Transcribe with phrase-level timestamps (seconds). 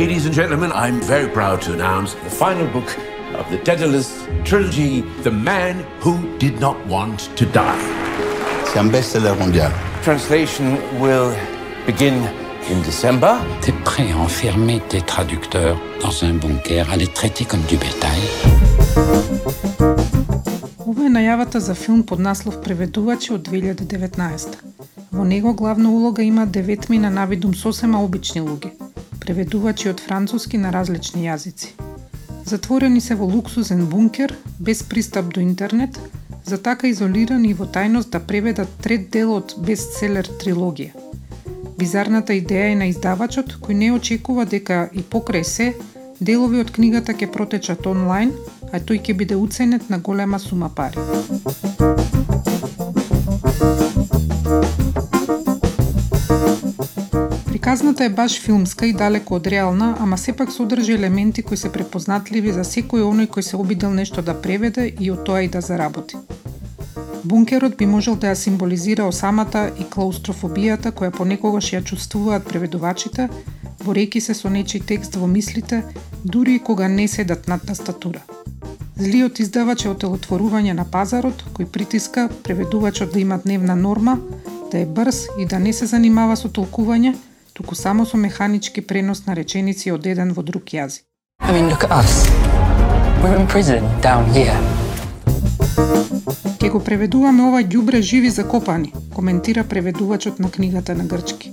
[0.00, 2.88] Ladies and gentlemen, I'm very proud to announce the final book
[3.38, 7.82] of the Daedalus trilogy, The Man Who Did Not Want to Die.
[8.66, 9.70] C'est un best-seller mondial.
[10.02, 11.32] Translation will
[11.86, 12.16] begin
[12.72, 13.38] in December.
[13.60, 18.22] T'es prêt à enfermer tes traducteurs dans un bunker, à les traiter comme du bétail
[20.86, 24.58] Ова е најавата за филм под наслов Преведувачи од 2019.
[25.12, 28.83] Во него главна улога има деветми на навидум сосема обични луѓе,
[29.24, 31.72] преведувачи од француски на различни јазици.
[32.44, 35.98] Затворени се во луксузен бункер, без пристап до интернет,
[36.44, 40.92] за така изолирани и во тајност да преведат трет дел од бестселер трилогија.
[41.78, 45.72] Бизарната идеја е на издавачот, кој не очекува дека и покрај се,
[46.20, 48.36] делови од книгата ќе протечат онлайн,
[48.72, 51.00] а тој ќе биде уценет на голема сума пари.
[57.64, 62.52] Приказната е баш филмска и далеко од реална, ама сепак содржи елементи кои се препознатливи
[62.52, 66.20] за секој оној кој се обидел нешто да преведе и од тоа и да заработи.
[67.24, 73.30] Бункерот би можел да ја символизира осамата и клаустрофобијата која понекогаш ја чувствуваат преведувачите,
[73.80, 75.82] борејќи се со нечи текст во мислите,
[76.24, 78.20] дури и кога не седат над тастатура.
[79.00, 84.20] Злиот издавач е отелотворување на пазарот, кој притиска преведувачот да има дневна норма,
[84.70, 87.16] да е брз и да не се занимава со толкување,
[87.54, 91.06] туку само со механички пренос на реченици од еден во друг јазик.
[91.40, 92.26] I mean, look at us.
[93.22, 94.58] We're in prison down here.
[96.58, 101.52] Ке го преведуваме ова ѓубре живи закопани, коментира преведувачот на книгата на грчки.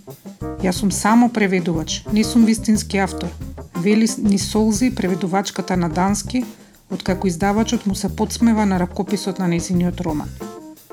[0.64, 3.30] Јас сум само преведувач, не сум вистински автор.
[3.78, 6.46] Вели ни солзи преведувачката на дански,
[6.92, 10.30] откако издавачот му се подсмева на ракописот на незиниот роман.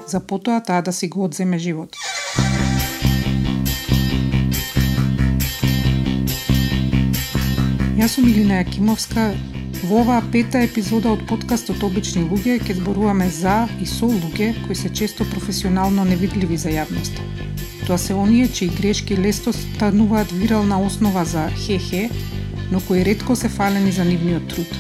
[0.07, 1.97] За потоа таа да си го одземе живот.
[7.99, 9.23] Јас сум Илина Јакимовска.
[9.83, 14.77] Во оваа пета епизода од подкастот Обични луѓе ќе зборуваме за и со луѓе кои
[14.79, 17.25] се често професионално невидливи за јавноста.
[17.89, 22.07] Тоа се оние чии грешки лесто стануваат вирална основа за хе-хе,
[22.71, 24.79] но кои ретко се фалени за нивниот труд.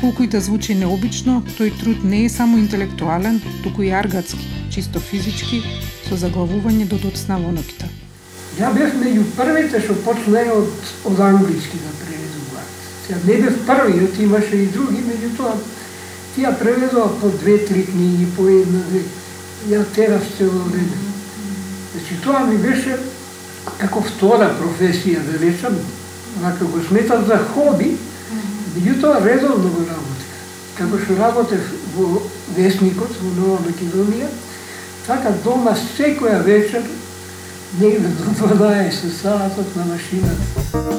[0.00, 4.42] Колку и да звучи необично, тој труд не е само интелектуален, туку и аргатски,
[4.74, 5.62] чисто физички,
[6.08, 7.86] со заглавување до доцна во ноќта.
[8.58, 10.74] Ја бев меѓу првите што почнаа од,
[11.06, 12.03] од англиски да.
[13.06, 15.52] Сега не бев првиот, имаше и други, меѓутоа
[16.34, 19.02] тие преведува по две-три книги, по една, две.
[19.68, 20.96] Ја терав цело време.
[21.92, 22.98] Значи тоа ми беше
[23.78, 25.76] како втора професија, да речам,
[26.38, 27.94] онака го сметав за хоби,
[28.76, 30.32] меѓутоа редовно го работев.
[30.76, 32.22] Како што работев во
[32.56, 34.28] Весникот, во Нова Македонија,
[35.06, 36.82] така дома секоја вечер
[37.80, 38.90] негде до 12
[39.22, 40.42] саатот на машината.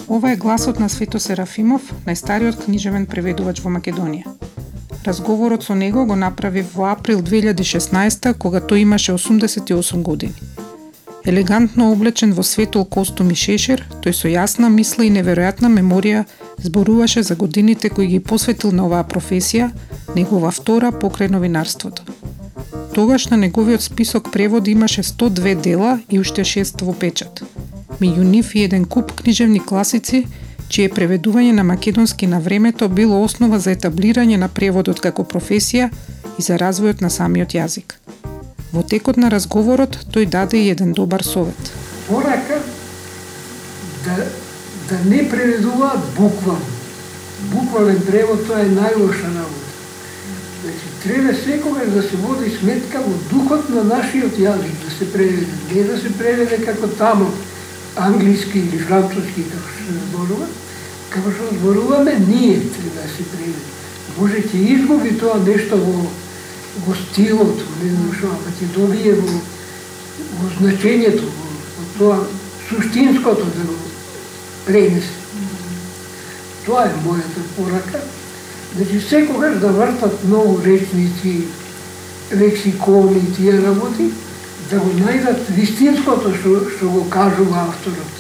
[0.08, 4.28] Ова е гласот на Свето Серафимов, најстариот книжевен преведувач во Македонија.
[5.06, 10.34] Разговорот со него го направи во април 2016 кога тој имаше 88 години.
[11.26, 16.26] Елегантно облечен во светол костум и шешер, тој со јасна мисла и неверојатна меморија
[16.58, 19.72] зборуваше за годините кои ги посветил на оваа професија,
[20.16, 22.04] негова втора покрај новинарството.
[22.96, 27.44] Тогаш на неговиот список преводи имаше 102 дела и уште 6 во печат.
[28.00, 30.22] Меѓу нив и еден куп книжевни класици,
[30.70, 35.90] чие преведување на македонски на времето било основа за етаблирање на преводот како професија
[36.40, 37.98] и за развојот на самиот јазик.
[38.72, 41.74] Во текот на разговорот тој даде и еден добар совет.
[42.08, 42.64] Порака
[44.06, 44.16] да,
[44.90, 46.72] да не преведуваат буквално.
[47.52, 49.45] Буквален превод тоа е најлоша на“.
[51.06, 55.54] Треба секогаш да се води сметка во духот на нашиот јазик да се преведе.
[55.70, 57.28] Не да се преведе како тамо,
[57.96, 60.48] англиски или француски, како што се зборува,
[61.14, 63.70] како што зборуваме, ние треба да се преведе.
[64.18, 66.10] Може ќе изгуби тоа нешто во,
[66.88, 69.38] во стилот, не знам што, ама ќе добие во,
[70.42, 72.20] во значењето, во, во тоа
[72.66, 73.78] суштинското да го
[74.66, 75.14] пренесе.
[76.66, 78.02] Тоа е мојата порака.
[78.76, 81.44] Значи секогаш да вртат многу речници,
[82.34, 84.12] лексикони и тие работи,
[84.70, 88.16] да го најдат вистинското што, што го кажува авторот.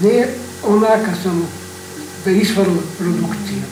[0.00, 0.28] Не
[0.62, 1.44] онака само
[2.24, 3.64] да изфрлат продукција.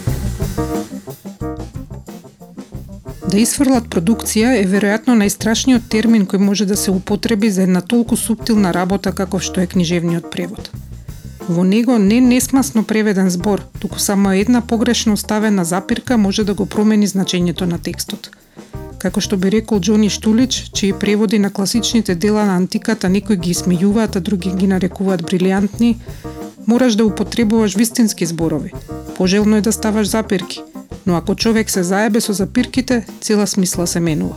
[3.28, 8.16] Да изфрлат продукција е веројатно најстрашниот термин кој може да се употреби за една толку
[8.16, 10.70] суптилна работа како што е книжевниот превод.
[11.48, 16.66] Во него не несмасно преведен збор, туку само една погрешно ставена запирка може да го
[16.66, 18.30] промени значењето на текстот.
[18.98, 23.54] Како што би рекол Џони Штулич, чии преводи на класичните дела на антиката некои ги
[23.54, 25.96] смејуваат, а други ги нарекуваат брилијантни,
[26.66, 28.72] мораш да употребуваш вистински зборови.
[29.16, 30.60] Пожелно е да ставаш запирки,
[31.06, 34.36] но ако човек се заебе со запирките, цела смисла се менува.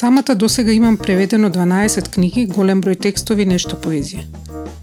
[0.00, 4.22] Самата досега имам преведено 12 книги, голем број текстови, нешто поезија.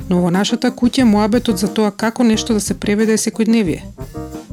[0.10, 3.82] Но во нашата куќа моабетот за тоа како нешто да се преведе е секојдневие.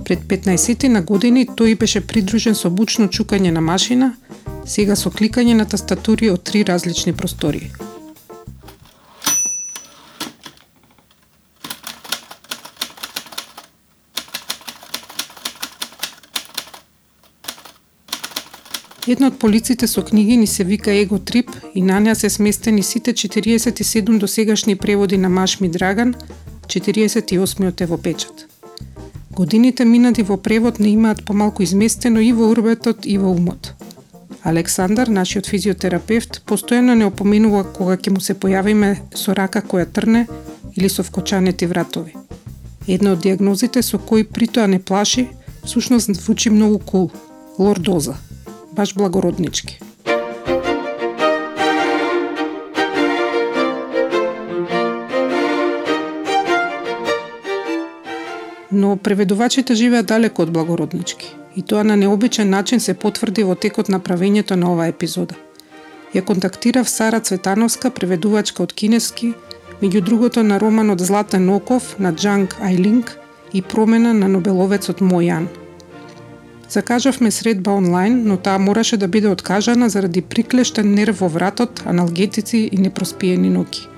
[0.04, 4.14] Пред 15 на години тој беше придружен со бучно чукање на машина,
[4.64, 7.68] сега со кликање на тастатури од три различни простории.
[19.06, 22.82] Една од полиците со книги ни се вика Его Трип и на неа се сместени
[22.82, 26.14] сите 47 досегашни преводи на Машми Драган,
[26.66, 28.46] 48-миот е во печат.
[29.30, 33.74] Годините минати во превод не имаат помалку изместено и во урбетот и во умот.
[34.42, 40.26] Александар, нашиот физиотерапевт, постојано не опоменува кога ќе му се појавиме со рака која трне
[40.76, 42.16] или со вкочанети вратови.
[42.88, 45.28] Една од диагнозите со кои притоа не плаши,
[45.64, 47.10] всушност звучи многу кул–
[47.58, 48.16] лордоза
[48.74, 49.80] баш благороднички.
[58.72, 63.88] Но преведувачите живеат далеко од благороднички и тоа на необичен начин се потврди во текот
[63.88, 65.34] на правењето на оваа епизода.
[66.14, 69.34] Ја контактирав Сара Цветановска, преведувачка од кинески,
[69.82, 73.18] меѓу другото на романот Златен оков на Джанг Айлинг
[73.52, 75.46] и промена на Нобеловецот Мојан–
[76.68, 82.68] Закажавме средба онлайн, но таа мораше да биде откажана заради приклештен нерв во вратот, аналгетици
[82.72, 83.88] и непроспиени ноки.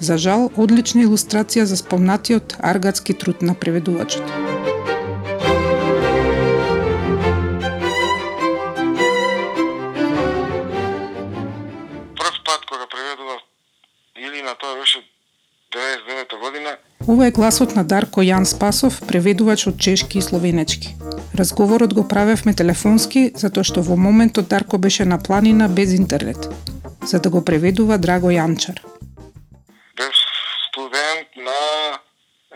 [0.00, 4.26] За жал, одлична илустрација за спомнатиот аргатски труд на преведувачот.
[12.20, 13.40] Прв пат кога преведував
[14.16, 15.00] или на тоа беше
[15.72, 16.76] 99 година.
[17.08, 20.94] Ова е гласот на Дарко Јан Спасов, преведувач од чешки и словенечки.
[21.36, 26.48] Разговорот го правевме телефонски, затоа што во моментот Дарко беше на планина без интернет,
[27.04, 28.80] за да го преведува Драго Јанчар.
[30.00, 30.16] Бев
[30.68, 31.60] студент на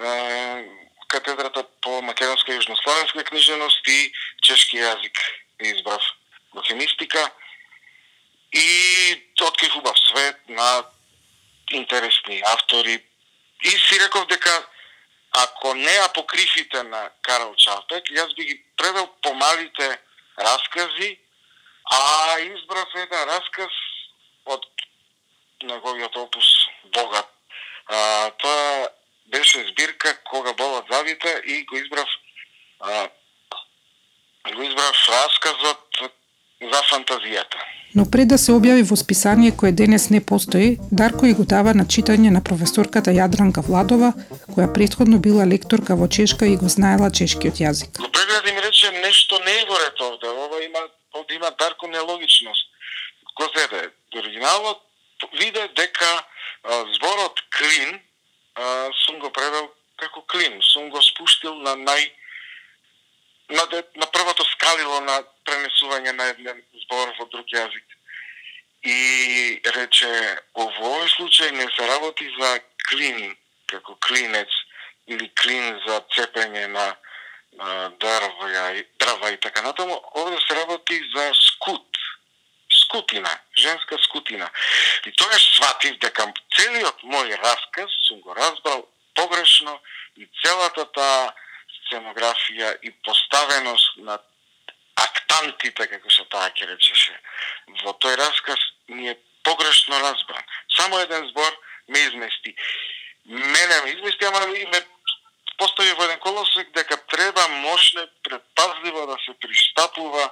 [0.01, 0.65] е,
[1.13, 5.21] катедрата по македонска и јужнословенска книжевност и чешки јазик
[5.61, 6.01] избрав
[6.57, 7.21] во хемистика
[8.53, 8.65] и
[9.45, 10.89] открив убав свет на
[11.69, 13.05] интересни автори
[13.65, 14.67] и си реков дека
[15.33, 19.99] ако не апокрифите на Карл Чапек, јас би ги превел помалите
[20.39, 21.19] раскази,
[21.85, 23.75] а избрав еден расказ
[24.47, 24.65] од
[25.63, 26.47] неговиот опус
[26.85, 27.29] Богат.
[27.87, 28.89] А, тоа
[29.27, 32.09] беше збирка Кога болат завита и го избрав
[32.81, 33.09] а,
[34.55, 36.01] го избрав расказот
[36.61, 37.59] за фантазијата.
[37.95, 41.75] Но пред да се објави во списание кое денес не постои, Дарко и го дава
[41.75, 44.13] на читање на професорката Јадранка Владова,
[44.53, 47.97] која предходно била лекторка во чешка и го знаела чешкиот јазик.
[47.97, 51.51] Го пред и им рече нешто не е во ред овде, ова има овде има
[51.59, 52.69] Дарко нелогичност.
[53.37, 53.91] Го зеде.
[54.17, 54.79] Оригиналот
[55.33, 56.11] виде дека
[56.63, 58.01] а, зборот клин
[58.55, 62.11] а, сум го превел како клин, сум го спуштил на нај
[63.51, 63.65] на,
[63.97, 67.88] на првото скалило на пренесување на еден збор во друг јазик.
[68.89, 70.11] И рече,
[70.57, 72.55] во овој случај не се работи за
[72.89, 73.35] клин,
[73.69, 74.49] како клинец,
[75.13, 76.87] или клин за цепење на,
[77.61, 78.49] на дрва,
[79.01, 82.01] дрва и така натаму, овде се работи за скут,
[82.83, 84.51] скутина, женска скутина.
[85.07, 89.81] И тоа сватив дека целиот мој расказ сум го разбрал погрешно
[90.17, 91.35] и целата таа
[91.77, 94.19] сценографија и поставеност на
[95.39, 97.15] актантите, како се таа ке речеше,
[97.85, 100.43] во тој расказ ми е погрешно разбран.
[100.77, 101.53] Само еден збор
[101.89, 102.55] ме измести.
[103.27, 104.81] Мене ме измести, ама и ме
[105.59, 110.31] постави во еден колосек дека треба мощно предпазливо да се пристапува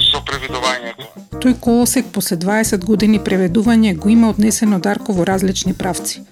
[0.00, 1.06] со преведувањето.
[1.42, 6.24] Тој колосек после 20 години преведување го има однесено Дарко во различни правци.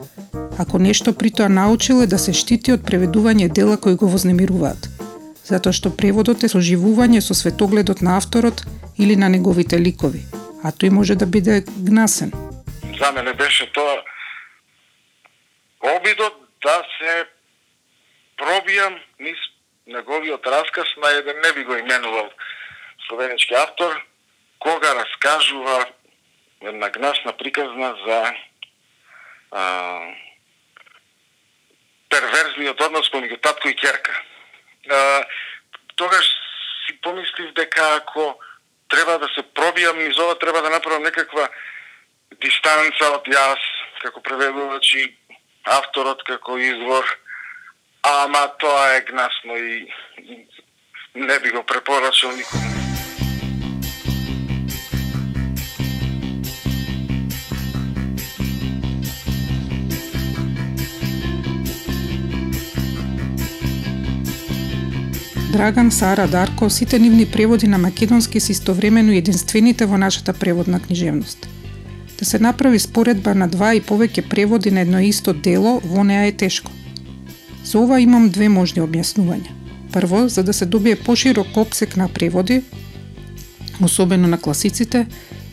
[0.59, 5.02] Ако нешто при тоа научил е да се штити од преведување дела кои го вознемируваат,
[5.45, 8.65] затоа што преводот е соживување со светогледот на авторот
[8.99, 10.23] или на неговите ликови,
[10.63, 12.33] а тој може да биде гнасен.
[12.99, 14.03] За мене беше тоа
[15.97, 17.27] обидот да се
[18.39, 19.39] пробијам низ
[19.87, 22.31] неговиот расказ на еден не би го именувал
[23.09, 24.07] словенечки автор,
[24.59, 25.87] кога раскажува
[26.61, 28.35] една гнасна приказна за
[29.51, 29.65] а,
[32.09, 34.15] перверзниот однос помеѓу татко и ќерка.
[34.91, 35.25] А,
[35.97, 36.27] тогаш
[36.87, 38.39] си помислив дека ако
[38.89, 41.49] треба да се пробијам низ ова, треба да направам некаква
[42.43, 43.63] дистанца од јас
[44.03, 45.05] како преведувач и
[45.65, 47.07] авторот како извор,
[48.03, 49.89] ама тоа е гнасно и
[51.15, 52.92] не би го препорачал никому.
[65.53, 71.49] Драган, Сара, Дарко, сите нивни преводи на македонски се истовремено единствените во нашата преводна книжевност.
[72.19, 76.25] Да се направи споредба на два и повеќе преводи на едно исто дело, во неа
[76.25, 76.73] е тешко.
[77.65, 79.53] За ова имам две можни објаснувања.
[79.93, 82.63] Прво, за да се добие поширок обсек на преводи,
[83.83, 85.07] особено на класиците,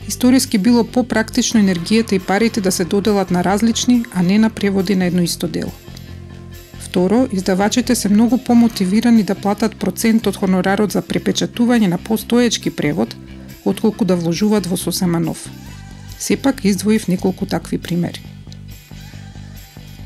[0.08, 4.96] историски било попрактично енергијата и парите да се доделат на различни, а не на преводи
[4.96, 5.72] на едно исто дело.
[6.90, 13.14] Второ, издавачите се многу помотивирани да платат процент од хонорарот за препечатување на постоечки превод,
[13.64, 15.38] отколку да вложуваат во сосема нов.
[16.18, 18.18] Сепак издвоив неколку такви примери.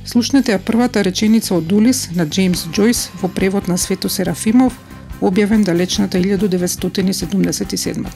[0.05, 4.77] Слушнете ја првата реченица од Улис на Джеймс Джойс во превод на Свето Серафимов,
[5.25, 8.07] објавен далечната 1977.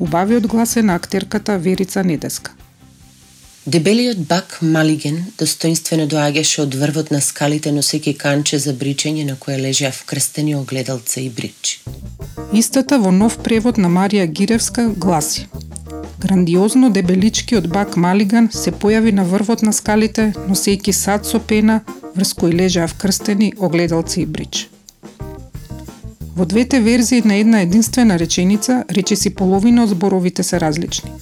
[0.00, 2.59] Убавиот глас е на актерката Верица Недеска.
[3.66, 9.58] Дебелиот бак Малиген достоинствено доаѓаше од врвот на скалите носеки канче за бричење на кое
[9.60, 11.82] лежеа вкрстени огледалца и брич.
[12.56, 15.44] Истата во нов превод на Марија Гиревска гласи
[16.22, 21.82] Грандиозно дебеличкиот бак Малиган се појави на врвот на скалите, носејќи сад со пена,
[22.16, 24.68] врз кој лежеа вкрстени огледалци и брич.
[26.34, 31.12] Во двете верзии на една единствена реченица, речиси половина од зборовите се различни–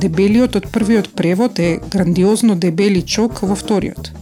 [0.00, 4.12] Дебелиот од првиот превод е грандиозно дебели чок во вториот.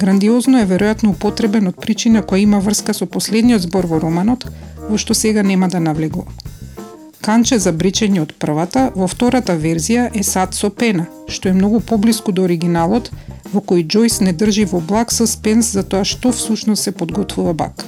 [0.00, 4.48] Грандиозно е веројатно употребен од причина која има врска со последниот збор во романот,
[4.88, 6.26] во што сега нема да навлегува.
[7.22, 11.78] Канче за бричење од првата, во втората верзија е сад со пена, што е многу
[11.80, 13.12] поблиску до оригиналот,
[13.52, 17.86] во кој Џојс не држи во благ саспенс за тоа што всушност се подготвува бак.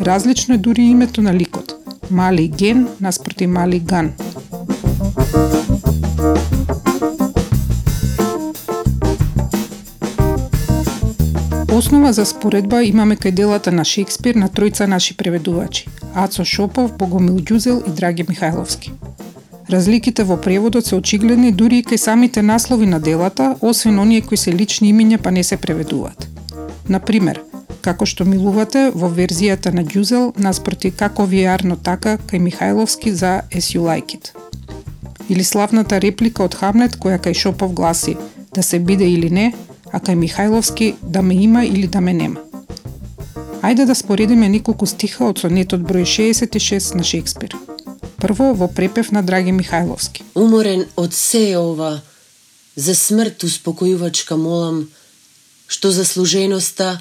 [0.00, 1.74] Различно е дури името на ликот.
[2.10, 4.12] Мали Ген наспроти Мали Ган.
[11.82, 17.40] Основа за споредба имаме кај делата на Шекспир на тројца наши преведувачи– Ацо Шопов, Богомил
[17.42, 18.92] Ѓузел и Драги Михајловски.
[19.70, 24.36] Разликите во преводот се очигледни дури и кај самите наслови на делата, освен оние кои
[24.36, 26.28] се лични имиња па не се преведуваат.
[26.88, 27.42] Например,
[27.82, 33.42] како што милувате во верзијата на Ѓузел наспроти како ви арно така кај Михајловски за
[33.50, 34.30] As You Like It.
[35.28, 38.16] Или славната реплика од Хамлет која кај Шопов гласи
[38.54, 39.52] да се биде или не,
[39.92, 42.40] а кај Михајловски да ме има или да ме нема.
[43.62, 47.54] Ајде да споредиме неколку стиха од сонетот број 66 на Шекспир.
[48.18, 50.24] Прво во препев на Драги Михајловски.
[50.34, 52.00] Уморен од се ова,
[52.76, 54.88] за смрт успокојувачка молам,
[55.68, 56.98] што за служеноста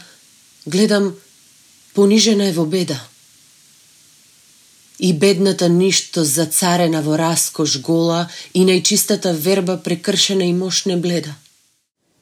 [0.66, 1.16] гледам
[1.94, 3.00] понижена е во беда.
[5.00, 11.34] И бедната ништо зацарена во раскош гола и најчистата верба прекршена и мошне бледа.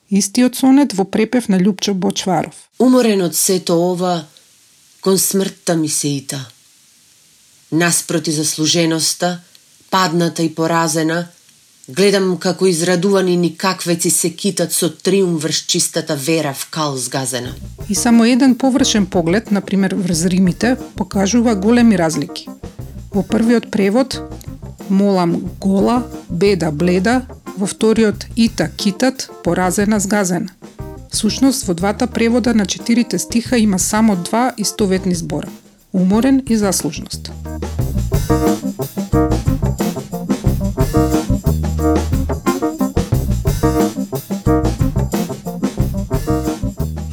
[0.09, 2.55] Истиот сонет во препев на Љупчо Бочваров.
[2.79, 4.25] Уморен од сето ова,
[5.05, 6.39] кон смртта ми се ита.
[7.71, 9.39] Наспроти заслуженоста,
[9.91, 11.27] падната и поразена,
[11.89, 17.53] гледам како израдувани никаквеци се китат со триумф врз чистата вера в кал згазена.
[17.89, 22.47] И само еден површен поглед, например врз Римите, покажува големи разлики.
[23.11, 24.21] Во првиот превод,
[24.89, 27.25] молам гола, беда бледа,
[27.57, 30.49] во вториот Ита китат, поразена згазена.
[31.11, 35.47] Сушност во двата превода на четирите стиха има само два истоветни збора–
[35.93, 37.31] уморен и заслужност.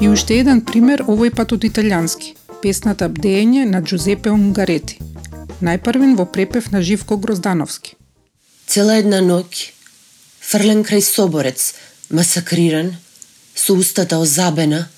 [0.00, 2.36] И уште еден пример, овој пат од италијански.
[2.62, 5.05] Песната Бдење на Джузепе Унгарети.
[5.56, 7.94] Најпрвен во препев на Живко Гроздановски.
[8.68, 9.70] Цела една ноќ
[10.44, 11.72] фрлен крај соборец,
[12.12, 12.90] масакриран,
[13.54, 14.88] со устата озабена,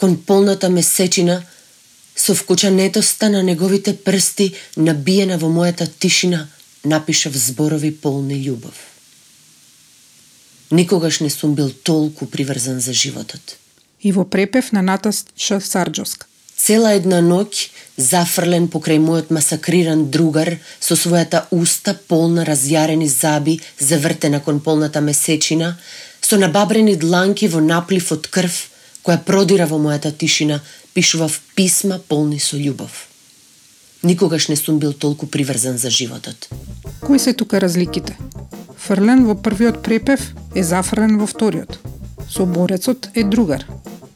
[0.00, 1.42] кон полната месечина,
[2.16, 6.48] со вкучанетоста на неговите прсти набиена во мојата тишина,
[6.82, 8.80] напишав зборови полни љубов.
[10.70, 13.58] Никогаш не сум бил толку приврзан за животот.
[14.00, 16.26] И во препев на Наташа Сарджоска.
[16.56, 17.68] Цела една ноќ,
[18.00, 25.76] зафрлен покрај мојот масакриран другар, со својата уста полна разјарени заби, завртена кон полната месечина,
[26.20, 28.56] со набабрени дланки во наплив од крв,
[29.04, 30.60] која продира во мојата тишина,
[30.94, 33.06] пишував писма полни со љубов.
[34.02, 36.48] Никогаш не сум бил толку приврзан за животот.
[37.00, 38.16] Кои се тука разликите?
[38.78, 41.78] Фрлен во првиот препев е зафрлен во вториот.
[42.30, 43.66] Соборецот е другар.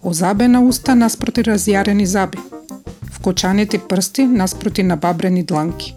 [0.03, 2.39] Озабена уста наспроти разјарени заби.
[3.25, 5.97] Вкочаните прсти наспроти на бабрени дланки.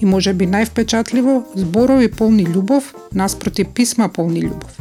[0.00, 4.72] И може би највпечатливо, зборови полни љубов наспроти писма полни љубов.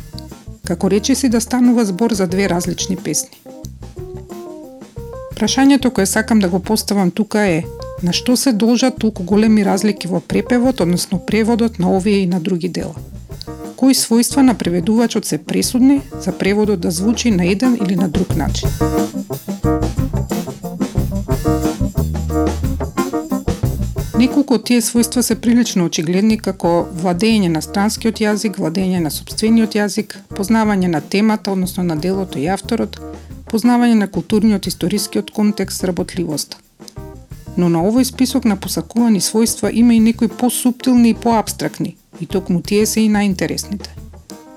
[0.66, 3.38] Како речи си да станува збор за две различни песни.
[5.38, 7.64] Прашањето кое сакам да го поставам тука е
[8.02, 12.40] на што се должат толку големи разлики во препевот, односно преводот на овие и на
[12.40, 12.96] други дела?
[13.78, 18.36] Кои својства на преведувачот се пресудни за преводот да звучи на еден или на друг
[18.36, 18.70] начин?
[24.16, 26.70] Неколку од тие својства се прилично очигледни како
[27.02, 32.48] владење на странскиот јазик, владење на собствениот јазик, познавање на темата, односно на делото и
[32.48, 32.98] авторот,
[33.52, 36.58] познавање на културниот и историскиот контекст, работливоста.
[37.58, 42.62] Но на овој список на посакувани својства има и некои посуптилни и поабстрактни, и токму
[42.62, 43.94] тие се и најинтересните.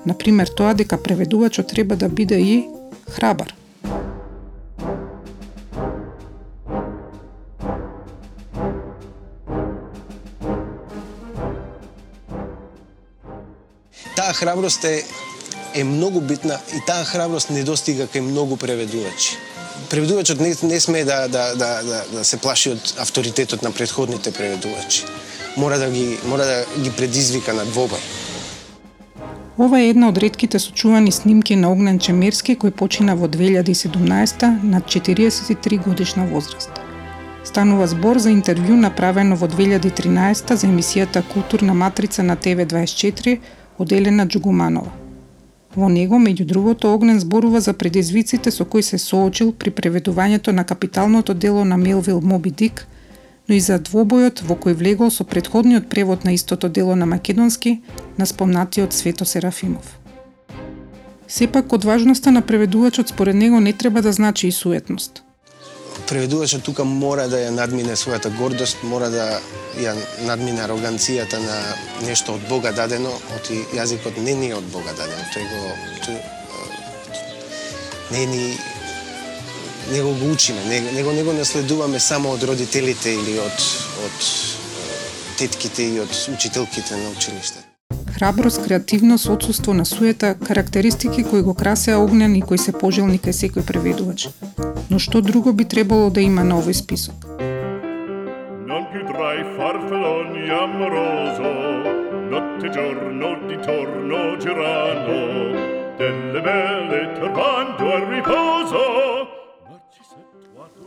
[0.05, 2.59] Например, тоа дека преведувачот треба да биде и
[3.11, 3.58] храбар.
[14.29, 15.03] Таа храброст е
[15.73, 19.37] е многу битна и таа храброст не достига кај многу преведувачи.
[19.89, 24.31] Преведувачот не, не смее да, да, да, да, да се плаши од авторитетот на предходните
[24.31, 25.05] преведувачи.
[25.57, 27.97] Мора да ги, мора да ги предизвика на двобој.
[29.57, 34.81] Ова е една од редките сочувани снимки на Огнен Чемерски кој почина во 2017 на
[34.81, 36.69] 43 годишна возраст.
[37.43, 43.39] Станува збор за интервју направено во 2013 за емисијата Културна матрица на ТВ24
[43.79, 44.91] од Елена Джугуманова.
[45.75, 50.63] Во него, меѓу другото, Огнен зборува за предизвиците со кои се соочил при преведувањето на
[50.63, 52.87] капиталното дело на Мелвил Моби Дик,
[53.49, 57.81] но и за двобојот во кој влегол со предходниот превод на истото дело на македонски
[58.17, 59.99] на спомнатиот Свето Серафимов.
[61.27, 65.23] Сепак, од важноста на преведувачот според него не треба да значи и суетност–
[66.09, 69.27] преведувачот тука мора да ја надмине својата гордост, мора да
[69.77, 69.93] ја
[70.25, 71.57] надмине ароганцијата на
[72.07, 75.61] нешто од Бога дадено, оти јазикот не ни е од Бога дадено, тој го
[76.07, 76.19] тој,
[78.11, 78.57] не ни
[79.91, 83.65] не го учиме, него, не го наследуваме само од родителите или од,
[84.05, 84.27] од
[85.37, 87.68] тетките и од учителките на училиште.
[88.13, 93.31] Храброст, креативност, отсутство на суета, карактеристики кои го красеа огнен и кои се пожелни кај
[93.31, 94.29] секој преведувач.
[94.89, 97.15] Но што друго би требало да има на овој список?
[98.69, 101.49] Non più tra i farfalloni amoroso,
[102.33, 105.17] notte giorno di torno girano,
[106.01, 108.83] delle belle turbando al riposo,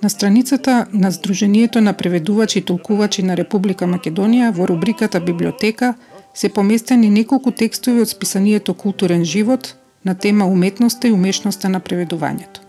[0.02, 5.94] На страницата на Сдруженијето на преведувачи и толкувачи на Република Македонија во рубриката Библиотека
[6.34, 12.60] се поместени неколку текстови од списанието Културен живот на тема уметноста и умешноста на преведувањето.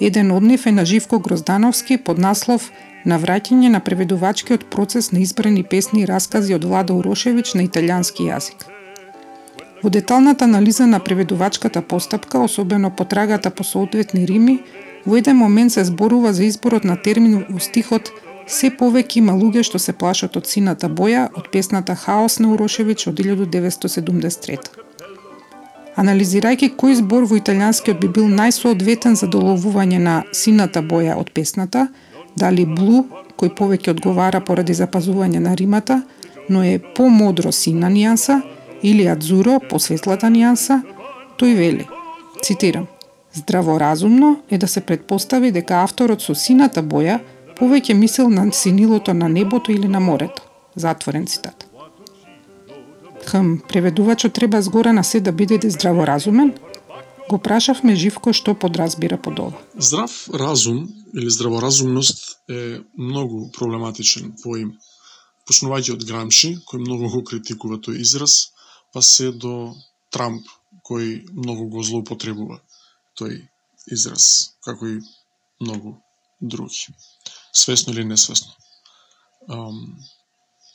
[0.00, 2.70] Еден од нив е на Живко Гроздановски под наслов
[3.04, 8.26] на враќање на преведувачкиот процес на избрани песни и раскази од Влада Урошевич на италијански
[8.30, 8.64] јазик.
[9.82, 14.62] Во деталната анализа на преведувачката постапка, особено потрагата по соодветни рими,
[15.06, 18.10] во еден момент се зборува за изборот на термин во стихот
[18.46, 23.06] Се повеќе има луѓе што се плашат од сината боја од песната Хаос на Урошевич
[23.08, 24.58] од 1973.
[25.96, 31.86] Анализирајќи кој збор во италијанскиот би бил најсоодветен за доловување на сината боја од песната,
[32.36, 33.04] дали блу,
[33.38, 36.02] кој повеќе одговара поради запазување на римата,
[36.48, 38.42] но е помодро сина нијанса,
[38.82, 40.82] или адзуро, посветлата нијанса,
[41.40, 41.86] тој вели,
[42.42, 42.90] цитирам,
[43.34, 47.18] Здраворазумно е да се предпостави дека авторот со сината боја
[47.58, 50.42] повеќе мисел на синилото на небото или на морето.
[50.76, 51.66] Затворен цитат.
[53.30, 56.54] Хм, преведувачот треба згора на се да биде здраворазумен?
[57.28, 59.60] Го прашавме Живко што подразбира под ова.
[59.78, 64.74] Здрав разум или здраворазумност е многу проблематичен поим.
[65.48, 68.52] Почнувајќи од Грамши, кој многу го критикува тој израз,
[68.92, 69.72] па се до
[70.12, 70.44] Трамп,
[70.84, 72.60] кој многу го злоупотребува
[73.20, 73.40] тој
[73.92, 75.00] израз, како и
[75.60, 75.96] многу
[76.40, 76.92] други
[77.54, 78.52] свесно или несвесно.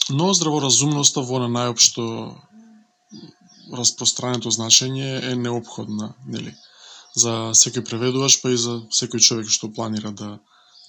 [0.09, 2.03] Но здраворазумноста во на најопшто
[3.77, 6.55] распространето значење е необходна, нели?
[7.15, 10.39] За секој преведуваш, па и за секој човек што планира да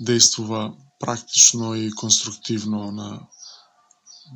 [0.00, 3.28] действува практично и конструктивно на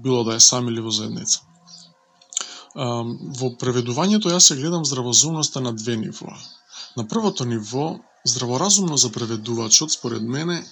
[0.03, 1.41] било да е сам или во заедница.
[2.75, 6.37] Во преведувањето јас се гледам здравозумноста на две нивоа.
[6.97, 10.65] На првото ниво здраворазумно за преведувачот, според мене,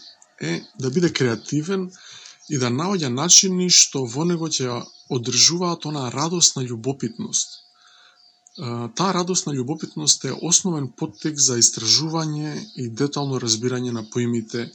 [0.42, 1.90] е да биде креативен
[2.50, 4.82] и да наоѓа начини што во него ќе
[5.16, 7.58] одржуваат она радосна љубопитност.
[8.98, 14.66] Таа радосна љубопитност е основен подтекст за истражување и детално разбирање на поимите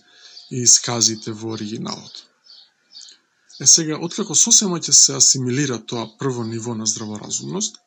[0.52, 2.24] и исказите во оригиналот.
[3.60, 7.78] Е сега, откако сосема ќе се асимилира тоа прво ниво на здраворазумност,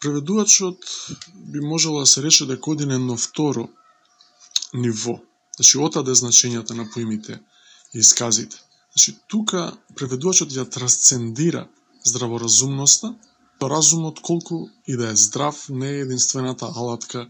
[0.00, 0.84] преведувачот
[1.34, 3.68] би можело да се рече дека оди на едно второ
[4.74, 5.20] ниво.
[5.58, 7.40] Значи, отаде значењата на поимите
[7.94, 8.56] и исказите.
[8.94, 11.66] Значи, тука преведувачот ја трансцендира
[12.06, 13.14] здраворазумноста,
[13.62, 17.26] разумот колку и да е здрав не е единствената алатка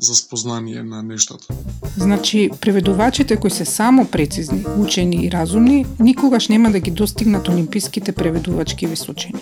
[0.00, 1.54] за спознание на нештата.
[1.96, 8.12] Значи, преведувачите кои се само прецизни, учени и разумни, никогаш нема да ги достигнат олимписките
[8.12, 9.40] преведувачки височини.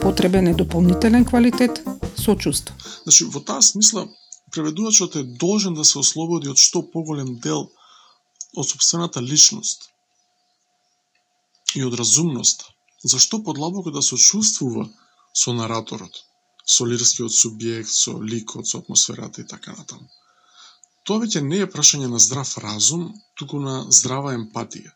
[0.00, 1.84] Потребен е дополнителен квалитет,
[2.16, 2.74] сочувство.
[3.02, 4.08] Значи, во таа смисла,
[4.50, 7.68] преведувачот е должен да се ослободи од што поголем дел
[8.56, 9.90] од собствената личност
[11.74, 12.64] и од разумноста.
[13.04, 14.88] Зашто подлабоко да се чувствува
[15.34, 16.24] со нараторот?
[16.70, 20.06] со лирскиот субјект, со ликот, со атмосферата и така натаму.
[21.04, 24.92] Тоа веќе не е прашање на здрав разум, туку на здрава емпатија.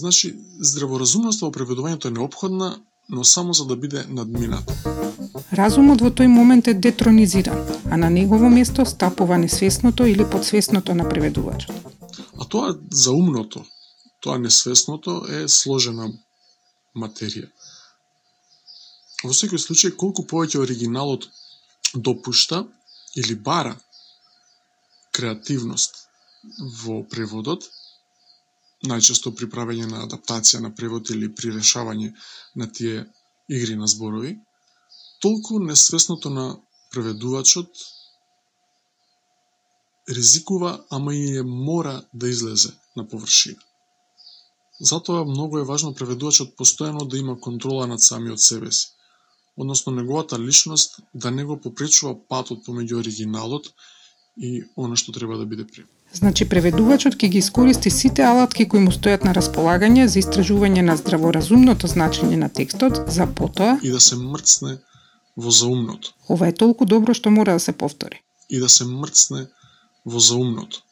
[0.00, 0.34] Значи,
[0.70, 2.70] здраворазумноста во преведувањето е необходна,
[3.08, 4.74] но само за да биде надмината.
[5.60, 11.08] Разумот во тој момент е детронизиран, а на негово место стапува несвесното или подсвесното на
[11.08, 11.76] преведувачот.
[12.40, 13.64] А тоа за умното,
[14.20, 16.10] тоа несвесното е сложена
[16.96, 17.48] материја.
[19.24, 21.28] Во секој случај, колку повеќе оригиналот
[21.94, 22.64] допушта
[23.16, 23.74] или бара
[25.12, 26.04] креативност
[26.84, 27.64] во преводот,
[28.86, 32.12] најчесто при правење на адаптација на превод или при решавање
[32.54, 33.06] на тие
[33.48, 34.36] игри на зборови,
[35.20, 36.58] толку несвесното на
[36.90, 37.68] преведувачот
[40.08, 43.58] ризикува, ама и мора да излезе на површина.
[44.80, 48.88] Затоа многу е важно преведувачот постојано да има контрола над самиот себе си
[49.58, 53.72] односно неговата личност да не го попречува патот помеѓу оригиналот
[54.38, 55.94] и она што треба да биде преведено.
[56.14, 60.96] Значи преведувачот ќе ги искористи сите алатки кои му стојат на располагање за истражување на
[60.96, 64.78] здраворазумното значење на текстот за потоа и да се мрцне
[65.38, 66.14] во заумното.
[66.28, 68.20] Ова е толку добро што мора да се повтори.
[68.50, 69.46] И да се мрцне
[70.04, 70.82] во заумното.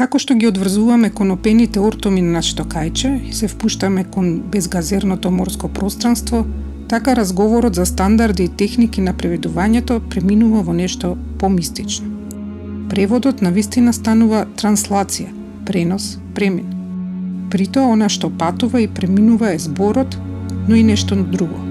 [0.00, 5.68] Како што ги одврзуваме конопените ортоми на нашето кајче и се впуштаме кон безгазерното морско
[5.68, 6.46] пространство,
[6.88, 12.08] така разговорот за стандарди и техники на преведувањето преминува во нешто помистично.
[12.88, 15.28] Преводот на вистина станува транслација,
[15.68, 16.72] пренос, премин.
[17.52, 20.16] Притоа она што патува и преминува е зборот,
[20.68, 21.69] но и нешто друго.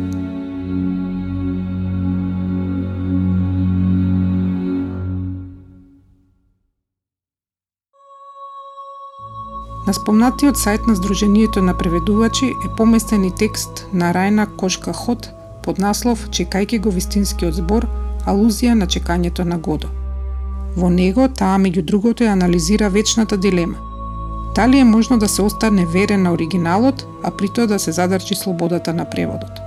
[9.90, 15.30] На спомнатиот сајт на Сдруженијето на преведувачи е поместен и текст на Рајна Кошка Хот
[15.66, 17.88] под наслов Чекајки го вистинскиот збор,
[18.30, 19.90] алузија на чекањето на Годо.
[20.76, 23.82] Во него таа меѓу другото ја анализира вечната дилема.
[24.56, 28.36] Дали е можно да се остане верен на оригиналот, а при тоа да се задрчи
[28.36, 29.58] слободата на преводот?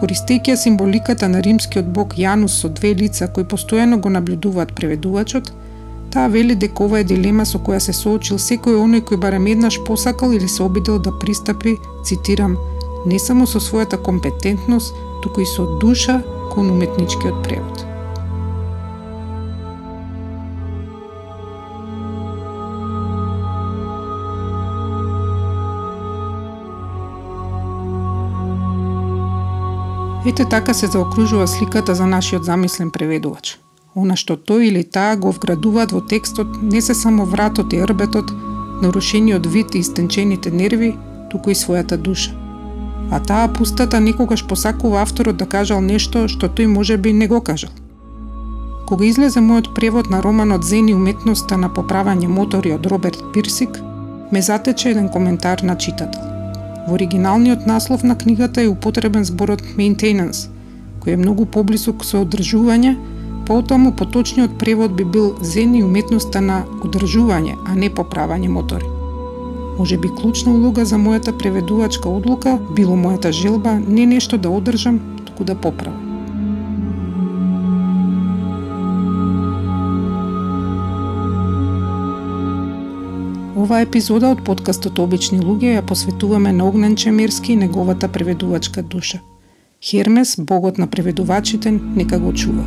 [0.00, 5.52] Користејќи символиката на римскиот бог Јанус со две лица кои постојано го наблюдуваат преведувачот,
[6.12, 9.78] Таа вели дека ова е дилема со која се соочил секој оној кој барем еднаш
[9.86, 12.58] посакал или се обидел да пристапи, цитирам,
[13.06, 16.20] не само со својата компетентност, туку и со душа
[16.52, 17.86] кон уметничкиот превод.
[30.26, 33.58] Ете така се заокружува сликата за нашиот замислен преведувач–
[33.94, 38.30] Она што тој или таа го вградуваат во текстот не се само вратот и рбетот,
[38.82, 40.94] нарушениот вид и истенчените нерви,
[41.30, 42.32] туку и својата душа.
[43.10, 47.42] А таа пустата некогаш посакува авторот да кажал нешто што тој може би не го
[47.44, 47.70] кажал.
[48.88, 53.76] Кога излезе мојот превод на романот Зен и уметноста на поправање мотори од Роберт Пирсик,
[54.32, 56.22] ме затече еден коментар на читател.
[56.88, 60.48] Во оригиналниот наслов на книгата е употребен зборот maintenance,
[61.04, 62.96] кој е многу поблисок со одржување,
[63.46, 68.86] Потому поточниот превод би бил зени уметноста на одржување, а не поправање мотори.
[69.78, 75.00] Може би клучна улога за мојата преведувачка одлука било мојата желба не нешто да одржам,
[75.26, 76.12] туку да поправам.
[83.62, 89.20] Оваа епизода од подкастот Обични луѓе ја посветуваме на Огнен Чемирски, и неговата преведувачка душа.
[89.82, 92.64] Хермес, богот на преведувачите, нека го чува.